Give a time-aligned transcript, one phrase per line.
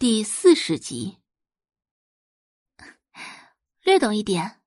[0.00, 1.18] 第四十集，
[3.82, 4.62] 略懂一点。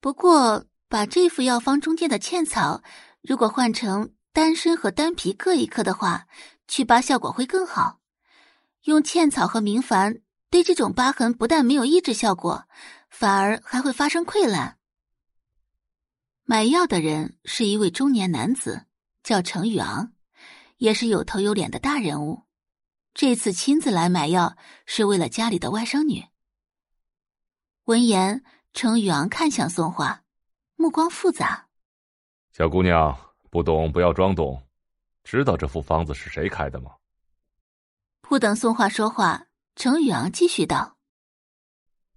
[0.00, 2.82] 不过，把这副药方中间的茜草，
[3.20, 6.26] 如果换成丹参和丹皮各一颗的话，
[6.66, 8.00] 祛疤效果会更好。
[8.84, 12.66] 用茜草和明矾对这种疤痕，不但没有抑制效果，
[13.10, 14.78] 反而还会发生溃烂。
[16.44, 18.86] 买药的人是一位中年男子，
[19.22, 20.14] 叫程宇昂，
[20.78, 22.47] 也是有头有脸的大人物。
[23.18, 24.56] 这次亲自来买药，
[24.86, 26.24] 是为了家里的外甥女。
[27.86, 30.22] 闻言，程宇昂看向宋画，
[30.76, 31.66] 目光复杂。
[32.52, 34.62] 小姑娘，不懂不要装懂，
[35.24, 36.92] 知道这副方子是谁开的吗？
[38.20, 40.96] 不等宋画说话，程宇昂继续道：“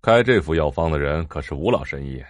[0.03, 2.23] 开这副药方的人可是吴老神医。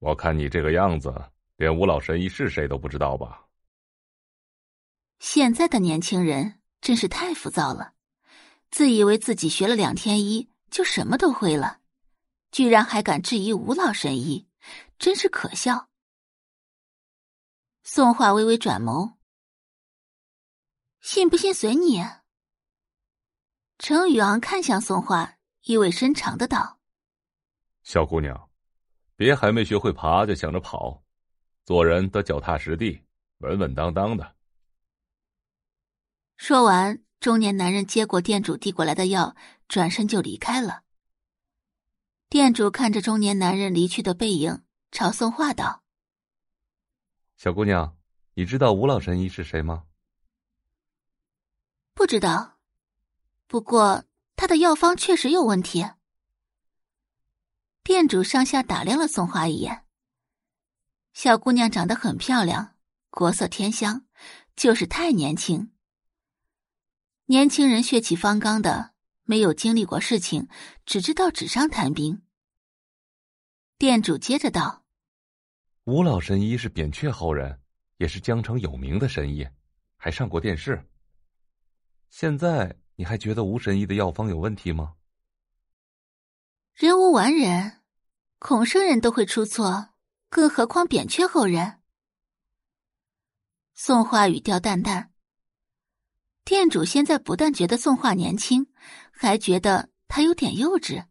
[0.00, 1.14] 我看你这个样子，
[1.58, 3.46] 连吴老神医是谁都不知道吧？”
[5.20, 6.58] 现在的年轻人。
[6.84, 7.94] 真是太浮躁了，
[8.70, 11.80] 自以为自己学了两天医就什么都会了，
[12.52, 14.46] 居然还敢质疑吴老神医，
[14.98, 15.88] 真是可笑。
[17.84, 19.14] 宋画微微转眸，
[21.00, 22.04] 信不信随你。
[23.78, 26.78] 程宇昂看向宋画，意味深长的道
[27.82, 28.50] ：“小姑娘，
[29.16, 31.02] 别还没学会爬就想着跑，
[31.64, 33.02] 做人得脚踏实地，
[33.38, 34.34] 稳稳当当的。”
[36.46, 39.34] 说完，中年男人接过店主递过来的药，
[39.66, 40.82] 转身就离开了。
[42.28, 45.82] 店主看着中年男人离去的背影，朝宋画道
[47.38, 47.96] ：“小姑娘，
[48.34, 49.84] 你知道吴老神医是谁吗
[51.96, 52.58] ？”“不知道，
[53.46, 54.04] 不过
[54.36, 55.82] 他的药方确实有问题。”
[57.82, 59.86] 店主上下打量了宋画一眼。
[61.14, 62.76] 小姑娘长得很漂亮，
[63.08, 64.04] 国色天香，
[64.54, 65.70] 就是太年轻。
[67.26, 70.46] 年轻人血气方刚的，没有经历过事情，
[70.84, 72.20] 只知道纸上谈兵。
[73.78, 74.84] 店主接着道
[75.84, 77.62] ：“吴老神医是扁鹊后人，
[77.96, 79.48] 也是江城有名的神医，
[79.96, 80.86] 还上过电视。
[82.10, 84.96] 现在你还觉得吴神医的药方有问题吗？”
[86.76, 87.80] 人无完人，
[88.38, 89.94] 孔圣人都会出错，
[90.28, 91.80] 更何况扁鹊后人？
[93.72, 95.13] 宋话语调淡淡。
[96.44, 98.66] 店主现在不但觉得宋画年轻，
[99.10, 101.06] 还觉得他有点幼稚。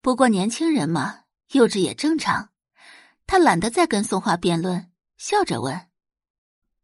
[0.00, 2.52] 不过年轻人嘛，幼稚也正常。
[3.28, 5.88] 他懒得再跟宋画辩论，笑着问：“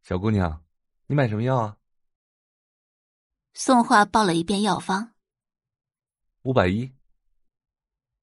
[0.03, 0.65] 小姑娘，
[1.07, 1.77] 你买什么药啊？”
[3.55, 5.15] 宋画报了一遍药方
[6.43, 6.93] ：“五百一。”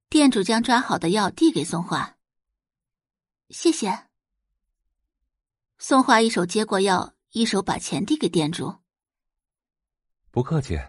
[0.10, 2.18] 店主将抓好的药递给宋画
[3.52, 4.08] ：“谢谢。”
[5.78, 7.14] 宋画一手接过药。
[7.32, 8.76] 一手把钱递给店主，
[10.32, 10.80] 不客气。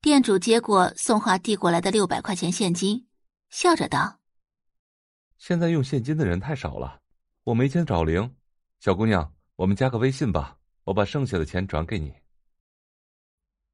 [0.00, 3.06] 店主接过宋画递过来的六百块钱现金，
[3.50, 4.20] 笑着道
[5.36, 7.02] ：“现在用现金的人太少了，
[7.44, 8.34] 我没钱找零。
[8.80, 12.14] 小姑娘，我们加个微信吧，我把剩下的钱转给你。”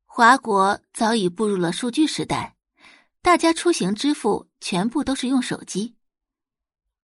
[0.07, 2.57] 华国早已步入了数据时代，
[3.23, 5.95] 大家出行支付全部都是用手机。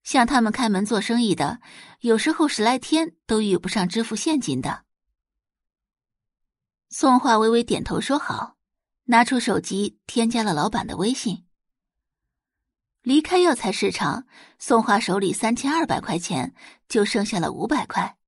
[0.03, 1.61] 像他们开门做生意的，
[2.00, 4.84] 有时候十来天都遇不上支付现金的。
[6.88, 8.56] 宋画微微点头说好，
[9.05, 11.47] 拿出手机添加了老板的微信。
[13.03, 14.27] 离开药材市场，
[14.59, 16.55] 宋画手里三千二百块钱
[16.88, 18.19] 就剩下了五百块。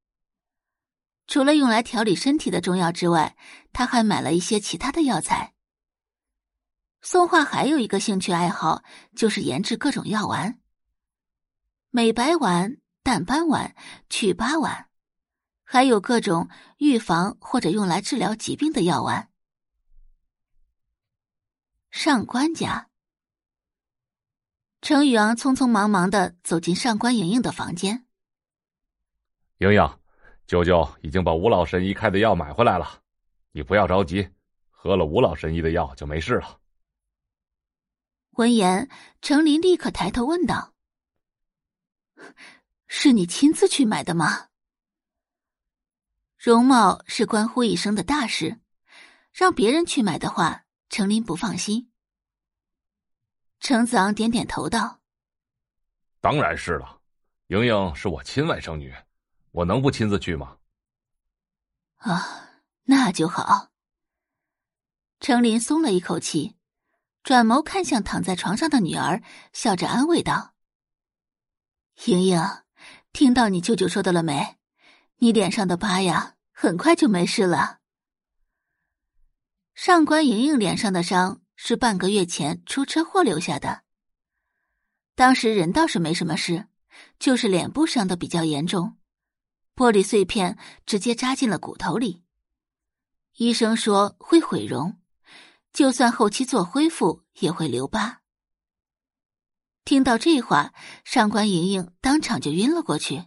[1.26, 3.36] 除了用来调理身体的中药之外，
[3.72, 5.54] 他还买了一些其他的药材。
[7.00, 8.82] 宋画还有一个兴趣爱好，
[9.16, 10.61] 就是研制各种药丸。
[11.94, 13.76] 美白丸、淡斑丸、
[14.08, 14.86] 祛疤丸，
[15.62, 16.48] 还有各种
[16.78, 19.28] 预防或者用来治疗疾病的药丸。
[21.90, 22.88] 上官家，
[24.80, 28.06] 程宇昂匆匆忙忙的走进上官莹莹的房间。
[29.58, 29.98] 莹莹，
[30.46, 33.02] 舅舅已经把吴老神医开的药买回来了，
[33.50, 34.26] 你不要着急，
[34.70, 36.58] 喝了吴老神医的药就没事了。
[38.30, 38.88] 闻言，
[39.20, 40.72] 程琳立刻抬头问道。
[43.04, 44.46] 是你亲自去买的吗？
[46.38, 48.60] 容貌是关乎一生的大事，
[49.32, 51.90] 让别人去买的话，程琳不放心。
[53.58, 55.00] 程子昂点点头道
[56.22, 57.00] ：“当然是了，
[57.48, 58.94] 莹莹是我亲外甥女，
[59.50, 60.58] 我能不亲自去吗？”
[61.98, 63.72] 啊，那就好。
[65.18, 66.54] 程琳松了一口气，
[67.24, 69.20] 转眸看向躺在床上的女儿，
[69.52, 70.54] 笑着安慰道。
[72.04, 72.40] 莹莹，
[73.12, 74.56] 听到你舅舅说的了没？
[75.18, 77.80] 你脸上的疤呀，很快就没事了。
[79.74, 83.82] 上官莹莹脸上的伤是半个月前出车祸留下的，
[85.14, 86.68] 当时人倒是没什么事，
[87.18, 88.96] 就是脸部伤的比较严重，
[89.76, 90.56] 玻璃碎片
[90.86, 92.22] 直接扎进了骨头里。
[93.36, 94.98] 医生说会毁容，
[95.72, 98.21] 就算后期做恢复也会留疤。
[99.84, 100.72] 听到这话，
[101.04, 103.24] 上官莹莹当场就晕了过去。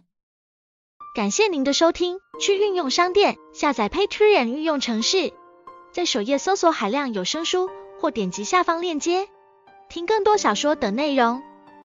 [1.14, 5.32] 感谢您的收听，去运用商店下载 Patreon 运用城市，
[5.92, 7.68] 在首页搜索海量有声书，
[8.00, 9.28] 或点击下方链接
[9.88, 11.42] 听更多小说等内容。